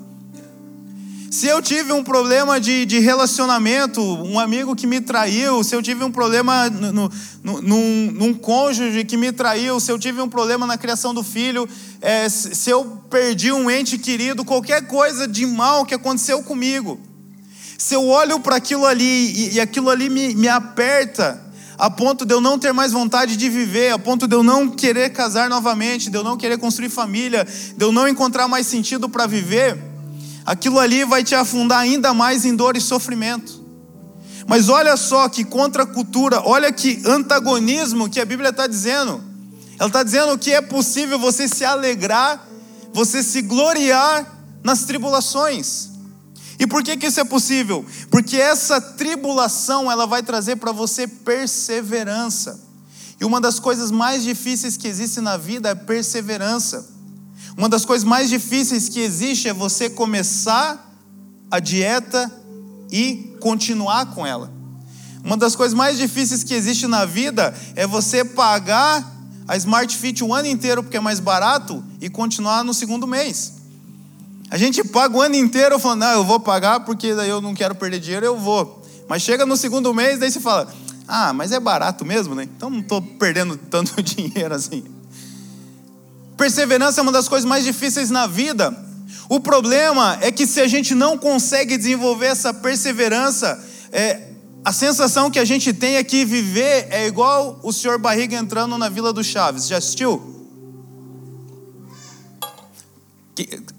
[1.32, 5.80] Se eu tive um problema de, de relacionamento, um amigo que me traiu, se eu
[5.80, 7.10] tive um problema no, no,
[7.42, 11.22] no, num, num cônjuge que me traiu, se eu tive um problema na criação do
[11.22, 11.66] filho,
[12.02, 17.00] é, se eu perdi um ente querido, qualquer coisa de mal que aconteceu comigo,
[17.78, 21.42] se eu olho para aquilo ali e, e aquilo ali me, me aperta,
[21.78, 24.68] a ponto de eu não ter mais vontade de viver, a ponto de eu não
[24.68, 29.08] querer casar novamente, de eu não querer construir família, de eu não encontrar mais sentido
[29.08, 29.91] para viver,
[30.44, 33.62] aquilo ali vai te afundar ainda mais em dor e sofrimento.
[34.46, 39.22] Mas olha só que contra a cultura, olha que antagonismo que a Bíblia está dizendo.
[39.78, 42.46] Ela está dizendo que é possível você se alegrar,
[42.92, 44.26] você se gloriar
[44.62, 45.90] nas tribulações.
[46.58, 47.84] E por que, que isso é possível?
[48.10, 52.60] Porque essa tribulação ela vai trazer para você perseverança.
[53.20, 56.84] E uma das coisas mais difíceis que existe na vida é perseverança.
[57.56, 60.90] Uma das coisas mais difíceis que existe é você começar
[61.50, 62.30] a dieta
[62.90, 64.50] e continuar com ela.
[65.24, 69.10] Uma das coisas mais difíceis que existe na vida é você pagar
[69.46, 73.54] a Smart Fit o ano inteiro porque é mais barato e continuar no segundo mês.
[74.50, 77.54] A gente paga o ano inteiro falando, não, eu vou pagar porque daí eu não
[77.54, 78.82] quero perder dinheiro, eu vou.
[79.08, 80.72] Mas chega no segundo mês, daí você fala,
[81.06, 82.44] ah, mas é barato mesmo, né?
[82.44, 84.84] Então não estou perdendo tanto dinheiro assim.
[86.36, 88.74] Perseverança é uma das coisas mais difíceis na vida.
[89.28, 94.28] O problema é que se a gente não consegue desenvolver essa perseverança, é,
[94.64, 98.76] a sensação que a gente tem é que viver é igual o senhor Barriga entrando
[98.78, 99.66] na Vila do Chaves.
[99.66, 100.30] Já assistiu?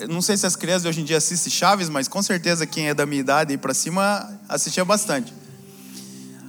[0.09, 2.89] não sei se as crianças de hoje em dia assistem Chaves, mas com certeza quem
[2.89, 5.33] é da minha idade e para cima assistia bastante.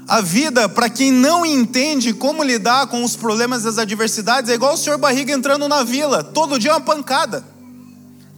[0.07, 4.55] A vida, para quem não entende como lidar com os problemas e as adversidades, é
[4.55, 6.23] igual o senhor Barriga entrando na vila.
[6.23, 7.45] Todo dia é uma pancada.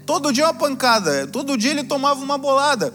[0.05, 1.27] Todo dia é uma pancada.
[1.27, 2.95] Todo dia ele tomava uma bolada.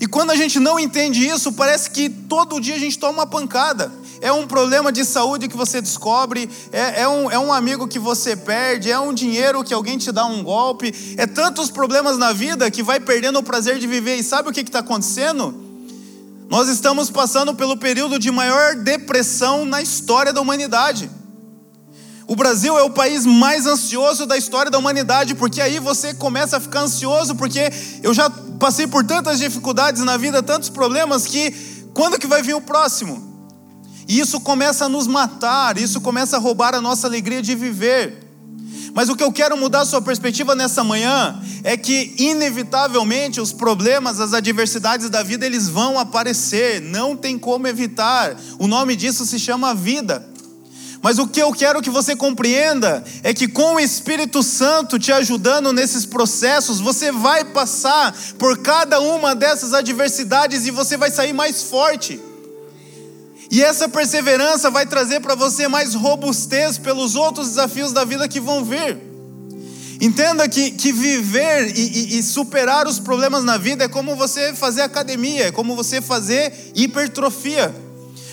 [0.00, 3.26] E quando a gente não entende isso, parece que todo dia a gente toma uma
[3.26, 7.86] pancada é um problema de saúde que você descobre, é, é, um, é um amigo
[7.86, 12.18] que você perde, é um dinheiro que alguém te dá um golpe, é tantos problemas
[12.18, 14.16] na vida que vai perdendo o prazer de viver.
[14.16, 15.67] E sabe o que está acontecendo?
[16.48, 21.10] Nós estamos passando pelo período de maior depressão na história da humanidade.
[22.26, 26.56] O Brasil é o país mais ansioso da história da humanidade, porque aí você começa
[26.56, 27.70] a ficar ansioso, porque
[28.02, 31.50] eu já passei por tantas dificuldades na vida, tantos problemas, que
[31.92, 33.28] quando que vai vir o próximo?
[34.06, 38.27] E isso começa a nos matar, isso começa a roubar a nossa alegria de viver.
[38.98, 43.52] Mas o que eu quero mudar a sua perspectiva nessa manhã é que inevitavelmente os
[43.52, 48.36] problemas, as adversidades da vida, eles vão aparecer, não tem como evitar.
[48.58, 50.28] O nome disso se chama vida.
[51.00, 55.12] Mas o que eu quero que você compreenda é que com o Espírito Santo te
[55.12, 61.32] ajudando nesses processos, você vai passar por cada uma dessas adversidades e você vai sair
[61.32, 62.20] mais forte.
[63.50, 68.40] E essa perseverança vai trazer para você mais robustez pelos outros desafios da vida que
[68.40, 68.98] vão vir.
[70.00, 74.54] Entenda que, que viver e, e, e, superar os problemas na vida é como você
[74.54, 77.74] fazer academia, é como você fazer hipertrofia.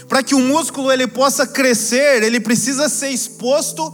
[0.08, 3.92] Para que o músculo ele possa crescer, ele precisa ser exposto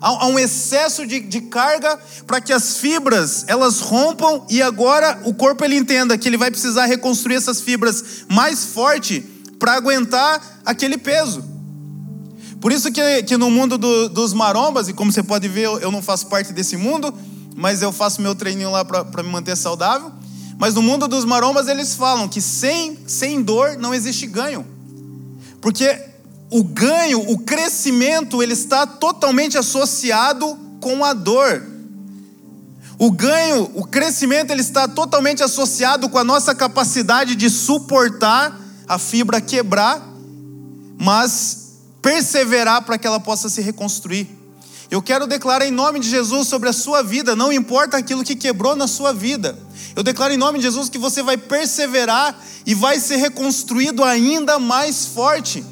[0.00, 5.20] a, a um excesso de, de carga para que as fibras elas rompam e agora
[5.24, 9.22] o corpo ele entenda que ele vai precisar reconstruir essas fibras mais forte
[9.60, 11.44] para aguentar aquele peso.
[12.60, 15.78] Por isso que, que no mundo do, dos marombas, e como você pode ver, eu,
[15.78, 17.14] eu, não faço parte desse mundo,
[17.54, 20.10] mas eu faço meu treininho lá para me manter saudável.
[20.58, 24.66] Mas no mundo dos marombas eles falam que sem, sem dor não existe ganho.
[25.60, 26.06] Porque
[26.50, 31.62] o ganho, o crescimento, ele está totalmente associado com a dor.
[32.98, 38.58] O ganho, o crescimento, ele está totalmente associado com a nossa capacidade de suportar
[38.90, 40.04] a fibra quebrar,
[40.98, 44.28] mas perseverar para que ela possa se reconstruir.
[44.90, 48.34] Eu quero declarar em nome de Jesus sobre a sua vida, não importa aquilo que
[48.34, 49.56] quebrou na sua vida.
[49.94, 54.58] Eu declaro em nome de Jesus que você vai perseverar e vai ser reconstruído ainda
[54.58, 55.64] mais forte.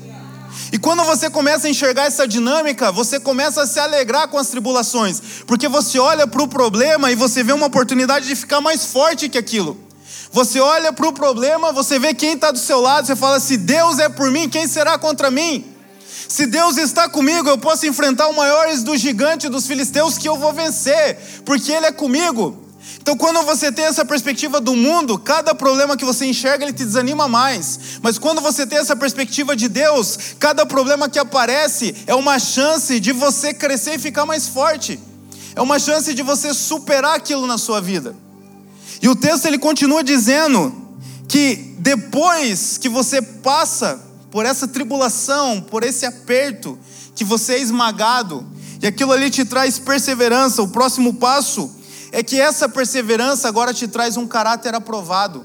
[0.73, 4.47] E quando você começa a enxergar essa dinâmica, você começa a se alegrar com as
[4.47, 8.85] tribulações, porque você olha para o problema e você vê uma oportunidade de ficar mais
[8.85, 9.88] forte que aquilo.
[10.31, 13.57] Você olha para o problema, você vê quem está do seu lado, você fala: se
[13.57, 15.65] Deus é por mim, quem será contra mim?
[16.29, 20.37] Se Deus está comigo, eu posso enfrentar o maior dos gigantes dos filisteus que eu
[20.37, 22.69] vou vencer, porque Ele é comigo.
[23.01, 26.85] Então, quando você tem essa perspectiva do mundo, cada problema que você enxerga, ele te
[26.85, 27.99] desanima mais.
[28.03, 33.01] Mas quando você tem essa perspectiva de Deus, cada problema que aparece é uma chance
[33.01, 35.01] de você crescer e ficar mais forte.
[35.55, 38.15] É uma chance de você superar aquilo na sua vida.
[39.01, 40.75] E o texto ele continua dizendo
[41.29, 46.79] que depois que você passa por essa tribulação, por esse aperto,
[47.15, 48.47] que você é esmagado,
[48.81, 51.71] e aquilo ali te traz perseverança, o próximo passo
[52.13, 55.45] é que essa perseverança agora te traz um caráter aprovado.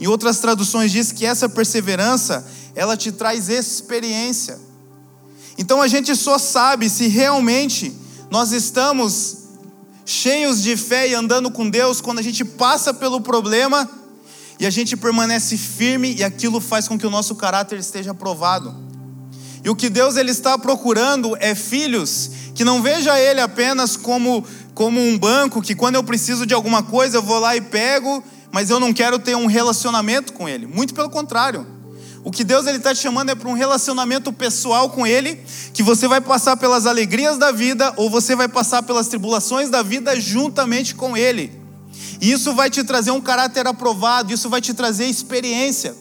[0.00, 4.58] Em outras traduções diz que essa perseverança, ela te traz experiência.
[5.58, 7.94] Então a gente só sabe se realmente
[8.30, 9.39] nós estamos
[10.10, 13.88] cheios de fé e andando com Deus, quando a gente passa pelo problema
[14.58, 18.74] e a gente permanece firme e aquilo faz com que o nosso caráter esteja aprovado.
[19.62, 24.44] E o que Deus ele está procurando é filhos que não veja ele apenas como
[24.74, 28.24] como um banco que quando eu preciso de alguma coisa eu vou lá e pego,
[28.50, 30.66] mas eu não quero ter um relacionamento com ele.
[30.66, 31.66] Muito pelo contrário.
[32.22, 35.40] O que Deus está te chamando é para um relacionamento pessoal com Ele,
[35.72, 39.82] que você vai passar pelas alegrias da vida ou você vai passar pelas tribulações da
[39.82, 41.50] vida juntamente com Ele.
[42.20, 45.94] E isso vai te trazer um caráter aprovado, isso vai te trazer experiência.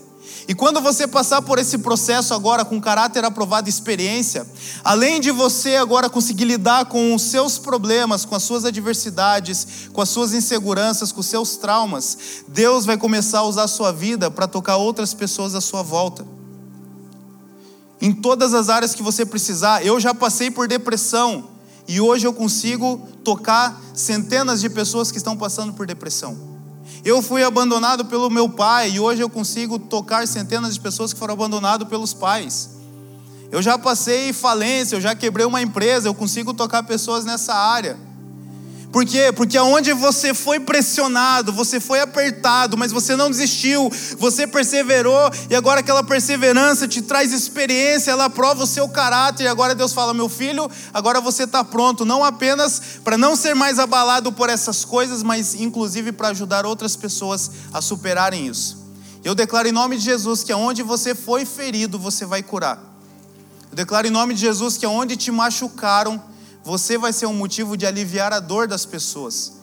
[0.49, 4.47] E quando você passar por esse processo agora com caráter aprovado e experiência,
[4.83, 10.01] além de você agora conseguir lidar com os seus problemas, com as suas adversidades, com
[10.01, 14.31] as suas inseguranças, com os seus traumas, Deus vai começar a usar a sua vida
[14.31, 16.25] para tocar outras pessoas à sua volta.
[18.01, 21.47] Em todas as áreas que você precisar, eu já passei por depressão
[21.88, 26.48] e hoje eu consigo tocar centenas de pessoas que estão passando por depressão.
[27.03, 31.19] Eu fui abandonado pelo meu pai e hoje eu consigo tocar centenas de pessoas que
[31.19, 32.71] foram abandonadas pelos pais.
[33.51, 37.97] Eu já passei falência, eu já quebrei uma empresa, eu consigo tocar pessoas nessa área.
[38.91, 39.32] Por quê?
[39.32, 45.56] Porque aonde você foi pressionado, você foi apertado, mas você não desistiu, você perseverou, e
[45.56, 50.12] agora aquela perseverança te traz experiência, ela prova o seu caráter, e agora Deus fala:
[50.12, 54.84] meu filho, agora você está pronto, não apenas para não ser mais abalado por essas
[54.84, 58.80] coisas, mas inclusive para ajudar outras pessoas a superarem isso.
[59.23, 62.80] Eu declaro em nome de Jesus que aonde você foi ferido, você vai curar.
[63.69, 66.19] Eu declaro em nome de Jesus que aonde te machucaram,
[66.69, 69.53] você vai ser um motivo de aliviar a dor das pessoas.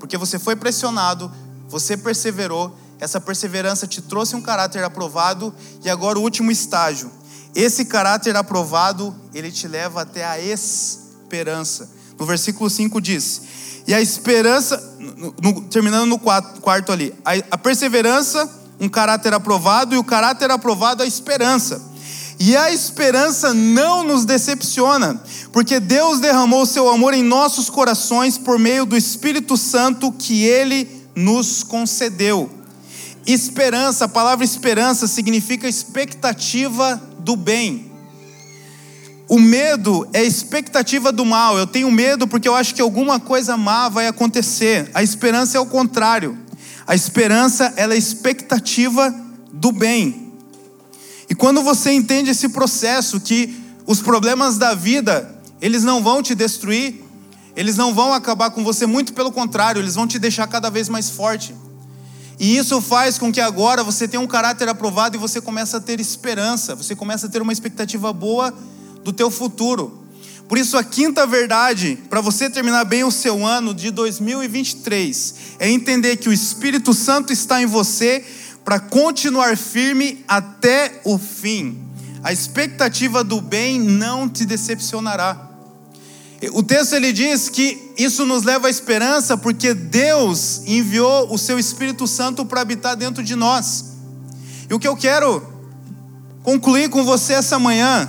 [0.00, 1.30] Porque você foi pressionado,
[1.68, 7.12] você perseverou, essa perseverança te trouxe um caráter aprovado e agora o último estágio.
[7.54, 11.88] Esse caráter aprovado, ele te leva até a esperança.
[12.18, 13.42] No versículo 5 diz:
[13.86, 19.94] E a esperança, no, no, terminando no quarto, ali, a, a perseverança, um caráter aprovado,
[19.94, 21.80] e o caráter aprovado, a esperança.
[22.40, 25.20] E a esperança não nos decepciona,
[25.52, 30.88] porque Deus derramou seu amor em nossos corações por meio do Espírito Santo que ele
[31.16, 32.48] nos concedeu.
[33.26, 37.90] Esperança, a palavra esperança significa expectativa do bem.
[39.28, 41.58] o medo é expectativa do mal.
[41.58, 44.90] Eu tenho medo porque eu acho que alguma coisa má vai acontecer.
[44.94, 46.38] A esperança é o contrário.
[46.86, 49.14] A esperança ela é expectativa
[49.52, 50.27] do bem.
[51.28, 53.54] E quando você entende esse processo que
[53.86, 57.02] os problemas da vida, eles não vão te destruir,
[57.54, 60.88] eles não vão acabar com você, muito pelo contrário, eles vão te deixar cada vez
[60.88, 61.54] mais forte.
[62.38, 65.80] E isso faz com que agora você tenha um caráter aprovado e você começa a
[65.80, 68.54] ter esperança, você começa a ter uma expectativa boa
[69.02, 70.04] do teu futuro.
[70.48, 75.68] Por isso a quinta verdade, para você terminar bem o seu ano de 2023, é
[75.68, 78.24] entender que o Espírito Santo está em você
[78.68, 81.88] para continuar firme até o fim.
[82.22, 85.48] A expectativa do bem não te decepcionará.
[86.52, 91.58] O texto ele diz que isso nos leva à esperança porque Deus enviou o seu
[91.58, 93.86] Espírito Santo para habitar dentro de nós.
[94.68, 95.42] E o que eu quero
[96.42, 98.06] concluir com você essa manhã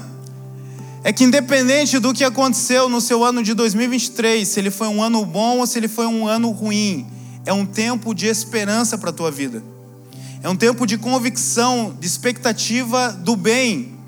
[1.06, 5.02] é que independente do que aconteceu no seu ano de 2023, se ele foi um
[5.02, 7.08] ano bom ou se ele foi um ano ruim,
[7.46, 9.79] é um tempo de esperança para a tua vida.
[10.42, 14.00] É um tempo de convicção, de expectativa do bem,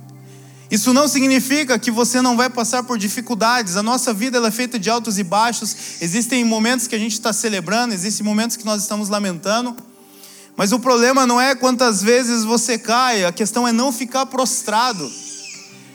[0.71, 3.75] isso não significa que você não vai passar por dificuldades.
[3.75, 5.75] A nossa vida é feita de altos e baixos.
[5.99, 9.75] Existem momentos que a gente está celebrando, existem momentos que nós estamos lamentando.
[10.55, 15.11] Mas o problema não é quantas vezes você cai, a questão é não ficar prostrado,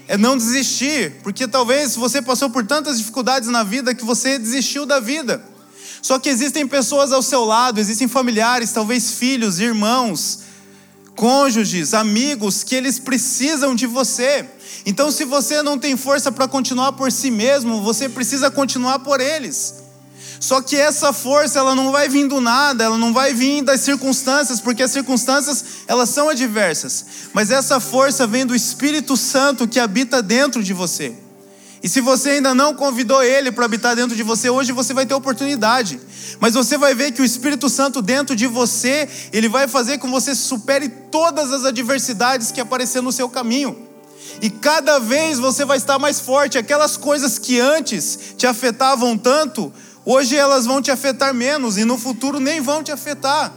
[0.09, 4.84] é não desistir, porque talvez você passou por tantas dificuldades na vida que você desistiu
[4.84, 5.43] da vida.
[6.07, 10.39] Só que existem pessoas ao seu lado, existem familiares, talvez filhos, irmãos,
[11.17, 14.49] cônjuges, amigos, que eles precisam de você.
[14.87, 19.21] Então, se você não tem força para continuar por si mesmo, você precisa continuar por
[19.21, 19.83] eles.
[20.39, 23.81] Só que essa força, ela não vai vir do nada, ela não vai vir das
[23.81, 27.05] circunstâncias, porque as circunstâncias, elas são adversas.
[27.33, 31.26] Mas essa força vem do Espírito Santo que habita dentro de você.
[31.83, 35.07] E se você ainda não convidou ele para habitar dentro de você, hoje você vai
[35.07, 36.01] ter oportunidade.
[36.41, 40.07] Mas você vai ver que o Espírito Santo dentro de você, ele vai fazer com
[40.07, 43.77] que você supere todas as adversidades que aparecer no seu caminho.
[44.41, 46.59] E cada vez você vai estar mais forte.
[46.59, 49.72] Aquelas coisas que antes te afetavam tanto,
[50.05, 53.53] hoje elas vão te afetar menos e no futuro nem vão te afetar.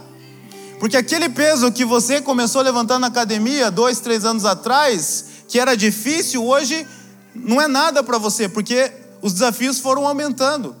[0.78, 5.58] Porque aquele peso que você começou a levantar na academia dois, três anos atrás, que
[5.58, 6.86] era difícil, hoje
[7.34, 10.76] não é nada para você, porque os desafios foram aumentando.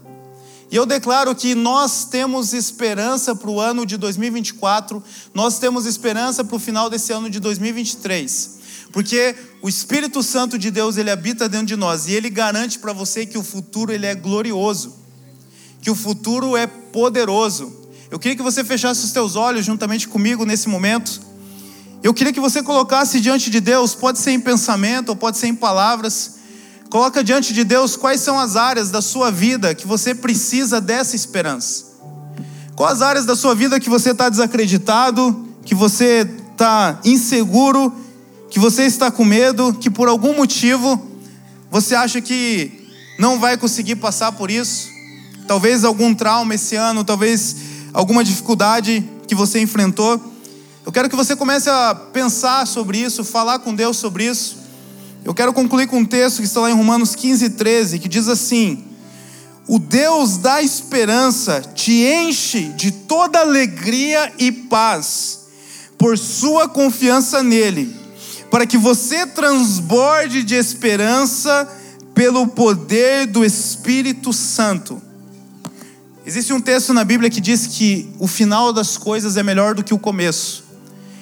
[0.70, 5.02] E eu declaro que nós temos esperança para o ano de 2024,
[5.34, 8.60] nós temos esperança para o final desse ano de 2023.
[8.92, 12.92] Porque o Espírito Santo de Deus, ele habita dentro de nós e ele garante para
[12.92, 14.94] você que o futuro ele é glorioso,
[15.82, 17.80] que o futuro é poderoso.
[18.10, 21.20] Eu queria que você fechasse os teus olhos juntamente comigo nesse momento.
[22.02, 25.48] Eu queria que você colocasse diante de Deus, pode ser em pensamento ou pode ser
[25.48, 26.39] em palavras.
[26.90, 31.16] Coloca diante de Deus quais são as áreas da sua vida que você precisa dessa
[31.16, 31.84] esperança.
[32.74, 37.94] Quais as áreas da sua vida que você está desacreditado, que você está inseguro
[38.50, 41.00] que você está com medo, que por algum motivo
[41.70, 44.88] você acha que não vai conseguir passar por isso,
[45.46, 47.56] talvez algum trauma esse ano, talvez
[47.94, 50.20] alguma dificuldade que você enfrentou.
[50.84, 54.58] Eu quero que você comece a pensar sobre isso, falar com Deus sobre isso.
[55.24, 58.28] Eu quero concluir com um texto que está lá em Romanos 15, 13, que diz
[58.28, 58.84] assim:
[59.66, 65.40] O Deus da esperança te enche de toda alegria e paz,
[65.98, 68.00] por sua confiança nele
[68.50, 71.68] para que você transborde de esperança
[72.12, 75.00] pelo poder do Espírito Santo.
[76.26, 79.84] Existe um texto na Bíblia que diz que o final das coisas é melhor do
[79.84, 80.64] que o começo.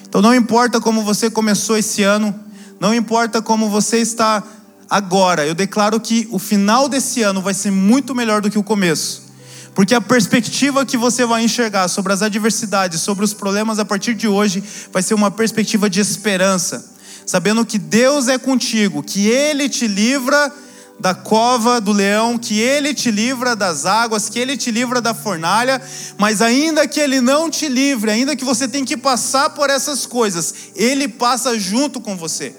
[0.07, 2.37] Então não importa como você começou esse ano,
[2.79, 4.43] não importa como você está
[4.89, 8.63] agora, eu declaro que o final desse ano vai ser muito melhor do que o
[8.63, 9.29] começo.
[9.75, 14.13] Porque a perspectiva que você vai enxergar sobre as adversidades, sobre os problemas a partir
[14.13, 16.97] de hoje, vai ser uma perspectiva de esperança
[17.29, 20.51] sabendo que Deus é contigo, que Ele te livra
[20.99, 25.13] da cova do leão, que Ele te livra das águas, que Ele te livra da
[25.13, 25.79] fornalha,
[26.17, 30.07] mas ainda que Ele não te livre, ainda que você tenha que passar por essas
[30.07, 32.55] coisas, Ele passa junto com você.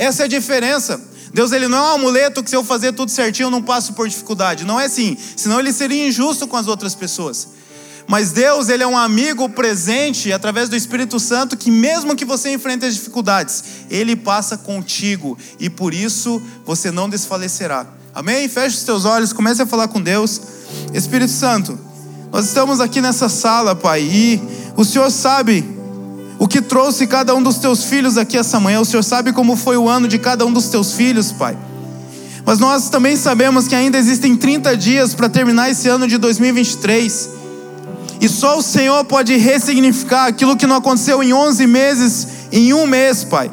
[0.00, 0.98] Essa é a diferença.
[1.30, 3.92] Deus ele não é um amuleto que se eu fazer tudo certinho eu não passo
[3.92, 4.64] por dificuldade.
[4.64, 7.48] Não é assim, senão ele seria injusto com as outras pessoas.
[8.08, 12.50] Mas Deus, ele é um amigo presente através do Espírito Santo que mesmo que você
[12.50, 17.86] enfrente as dificuldades, ele passa contigo e por isso você não desfalecerá.
[18.14, 18.48] Amém?
[18.48, 20.40] Feche os teus olhos, comece a falar com Deus.
[20.94, 21.78] Espírito Santo,
[22.32, 24.40] nós estamos aqui nessa sala, Pai, e
[24.78, 25.79] o Senhor sabe
[26.40, 28.80] o que trouxe cada um dos teus filhos aqui essa manhã.
[28.80, 31.54] O Senhor sabe como foi o ano de cada um dos teus filhos, Pai.
[32.46, 37.28] Mas nós também sabemos que ainda existem 30 dias para terminar esse ano de 2023.
[38.22, 42.86] E só o Senhor pode ressignificar aquilo que não aconteceu em 11 meses, em um
[42.86, 43.50] mês, Pai.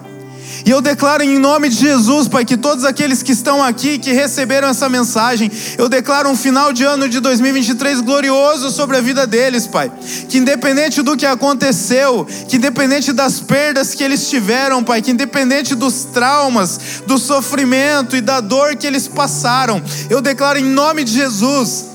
[0.68, 4.12] E eu declaro em nome de Jesus, Pai, que todos aqueles que estão aqui, que
[4.12, 9.26] receberam essa mensagem, eu declaro um final de ano de 2023 glorioso sobre a vida
[9.26, 9.90] deles, Pai.
[10.28, 15.74] Que independente do que aconteceu, que independente das perdas que eles tiveram, Pai, que independente
[15.74, 21.14] dos traumas, do sofrimento e da dor que eles passaram, eu declaro em nome de
[21.14, 21.86] Jesus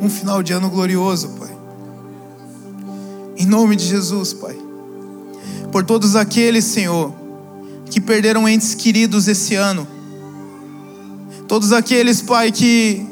[0.00, 1.50] um final de ano glorioso, Pai.
[3.36, 4.63] Em nome de Jesus, Pai
[5.74, 7.12] por todos aqueles, Senhor,
[7.90, 9.84] que perderam entes queridos esse ano.
[11.48, 13.04] Todos aqueles, Pai, que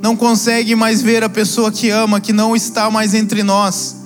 [0.00, 3.96] não conseguem mais ver a pessoa que ama, que não está mais entre nós.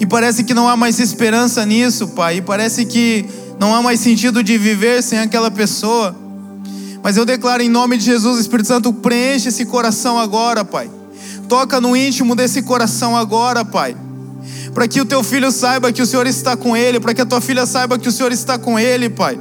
[0.00, 2.38] E parece que não há mais esperança nisso, Pai.
[2.38, 3.22] E parece que
[3.60, 6.16] não há mais sentido de viver sem aquela pessoa.
[7.02, 10.90] Mas eu declaro em nome de Jesus, Espírito Santo, preenche esse coração agora, Pai.
[11.50, 13.94] Toca no íntimo desse coração agora, Pai
[14.74, 17.26] para que o teu filho saiba que o Senhor está com ele, para que a
[17.26, 19.38] tua filha saiba que o Senhor está com ele, Pai.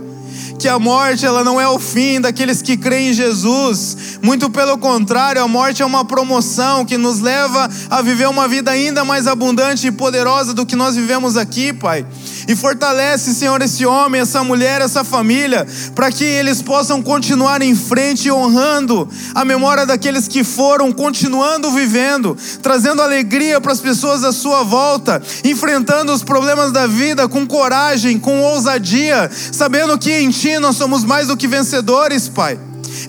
[0.60, 4.78] Que a morte ela não é o fim daqueles que creem em Jesus, muito pelo
[4.78, 9.28] contrário, a morte é uma promoção que nos leva a viver uma vida ainda mais
[9.28, 12.06] abundante e poderosa do que nós vivemos aqui, Pai.
[12.48, 17.76] E fortalece, Senhor, esse homem, essa mulher, essa família, para que eles possam continuar em
[17.76, 24.32] frente, honrando a memória daqueles que foram, continuando vivendo, trazendo alegria para as pessoas à
[24.32, 30.58] sua volta, enfrentando os problemas da vida com coragem, com ousadia, sabendo que em Ti
[30.60, 32.58] nós somos mais do que vencedores, Pai.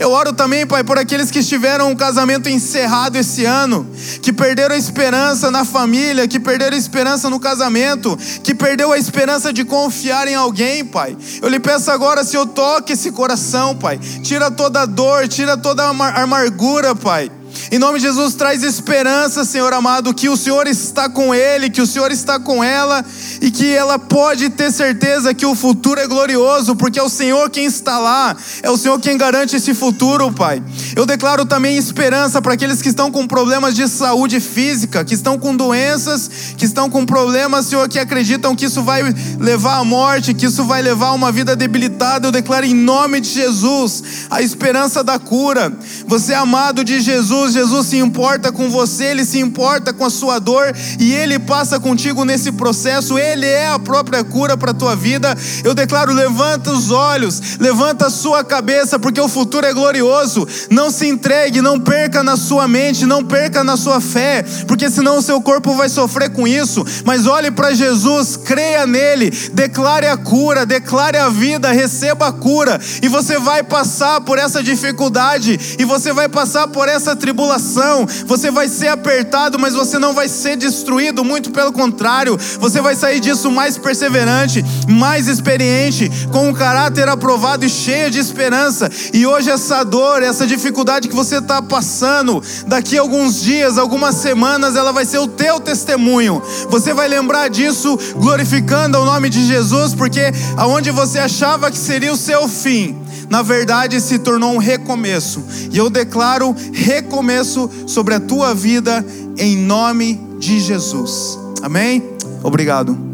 [0.01, 3.87] Eu oro também, Pai, por aqueles que estiveram um casamento encerrado esse ano,
[4.23, 8.99] que perderam a esperança na família, que perderam a esperança no casamento, que perdeu a
[8.99, 11.17] esperança de confiar em alguém, Pai.
[11.43, 13.99] Eu lhe peço agora, Senhor, toque esse coração, Pai.
[13.99, 17.31] Tira toda a dor, tira toda a amargura, Pai.
[17.71, 21.83] Em nome de Jesus, traz esperança, Senhor amado, que o Senhor está com ele, que
[21.83, 23.05] o Senhor está com ela
[23.43, 27.51] e que ela pode ter certeza que o futuro é glorioso, porque é o Senhor
[27.51, 30.63] quem está lá, é o Senhor quem garante esse futuro, Pai.
[30.97, 35.39] Eu declaro também esperança para aqueles que estão com problemas de saúde física, que estão
[35.39, 39.03] com doenças, que estão com problemas, Senhor, que acreditam que isso vai
[39.39, 42.29] levar à morte, que isso vai levar a uma vida debilitada.
[42.29, 45.73] Eu declaro em nome de Jesus a esperança da cura.
[46.07, 50.05] Você é amado de Jesus Jesus, Jesus se importa com você, Ele se importa com
[50.05, 54.73] a sua dor e Ele passa contigo nesse processo, Ele é a própria cura para
[54.73, 55.37] a tua vida.
[55.63, 60.47] Eu declaro: levanta os olhos, levanta a sua cabeça, porque o futuro é glorioso.
[60.71, 65.19] Não se entregue, não perca na sua mente, não perca na sua fé, porque senão
[65.19, 66.85] o seu corpo vai sofrer com isso.
[67.05, 72.81] Mas olhe para Jesus, creia nele, declare a cura, declare a vida, receba a cura,
[73.03, 78.07] e você vai passar por essa dificuldade, e você vai passar por essa tribulação tribulação,
[78.25, 82.97] você vai ser apertado, mas você não vai ser destruído, muito pelo contrário, você vai
[82.97, 88.91] sair disso mais perseverante, mais experiente, com um caráter aprovado e cheio de esperança.
[89.13, 94.15] E hoje, essa dor, essa dificuldade que você está passando, daqui a alguns dias, algumas
[94.15, 96.43] semanas, ela vai ser o teu testemunho.
[96.71, 102.13] Você vai lembrar disso glorificando o nome de Jesus, porque aonde você achava que seria
[102.13, 102.97] o seu fim,
[103.31, 105.45] na verdade se tornou um recomeço.
[105.71, 109.05] E eu declaro recomeço sobre a tua vida
[109.37, 111.39] em nome de Jesus.
[111.63, 112.03] Amém?
[112.43, 113.08] Obrigado.